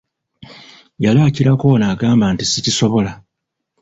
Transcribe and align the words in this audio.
Yali 1.03 1.19
akirako 1.27 1.65
ono 1.73 1.85
agamba 1.93 2.25
nti 2.33 2.43
sikisobola. 2.45 3.11